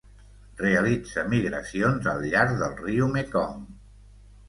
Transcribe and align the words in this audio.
Realitza 0.61 1.27
migracions 1.35 2.09
al 2.15 2.27
llarg 2.35 2.59
del 2.65 2.77
riu 2.83 3.15
Mekong. 3.15 3.65